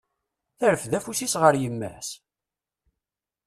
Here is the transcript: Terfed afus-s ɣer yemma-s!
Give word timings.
Terfed 0.59 0.93
afus-s 0.97 1.33
ɣer 1.41 1.53
yemma-s! 1.61 2.09